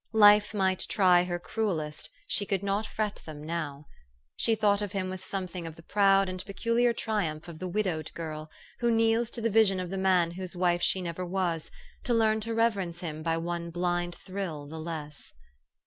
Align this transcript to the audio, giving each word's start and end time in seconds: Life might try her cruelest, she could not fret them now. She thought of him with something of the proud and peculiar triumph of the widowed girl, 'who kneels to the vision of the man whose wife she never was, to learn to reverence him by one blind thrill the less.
Life 0.17 0.55
might 0.55 0.87
try 0.89 1.25
her 1.25 1.37
cruelest, 1.37 2.09
she 2.25 2.43
could 2.43 2.63
not 2.63 2.87
fret 2.87 3.17
them 3.23 3.43
now. 3.43 3.85
She 4.35 4.55
thought 4.55 4.81
of 4.81 4.93
him 4.93 5.11
with 5.11 5.23
something 5.23 5.67
of 5.67 5.75
the 5.75 5.83
proud 5.83 6.27
and 6.27 6.43
peculiar 6.43 6.91
triumph 6.91 7.47
of 7.47 7.59
the 7.59 7.67
widowed 7.67 8.11
girl, 8.15 8.49
'who 8.79 8.89
kneels 8.89 9.29
to 9.29 9.41
the 9.41 9.51
vision 9.51 9.79
of 9.79 9.91
the 9.91 9.99
man 9.99 10.31
whose 10.31 10.55
wife 10.55 10.81
she 10.81 11.03
never 11.03 11.23
was, 11.23 11.69
to 12.05 12.15
learn 12.15 12.39
to 12.39 12.55
reverence 12.55 13.01
him 13.01 13.21
by 13.21 13.37
one 13.37 13.69
blind 13.69 14.15
thrill 14.15 14.65
the 14.65 14.79
less. 14.79 15.31